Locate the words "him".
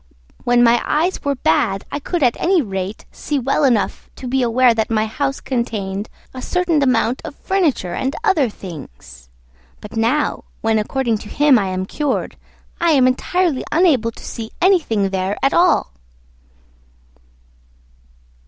11.29-11.59